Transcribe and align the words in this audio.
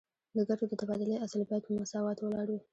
د 0.35 0.37
ګټو 0.49 0.65
د 0.69 0.73
تبادلې 0.81 1.15
اصل 1.25 1.41
باید 1.49 1.63
په 1.65 1.71
مساواتو 1.79 2.21
ولاړ 2.25 2.47
وي 2.51 2.59